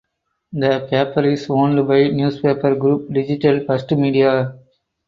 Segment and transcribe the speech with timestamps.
[0.51, 4.57] The paper is owned by newspaper group Digital First Media.